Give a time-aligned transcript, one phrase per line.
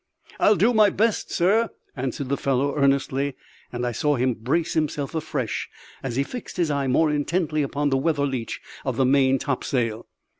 [0.39, 3.35] "I'll do my best, sir," answered the fellow, earnestly;
[3.71, 5.69] and I saw him brace himself afresh
[6.01, 10.07] as he fixed his eye more intently upon the weather leach of the main topsail.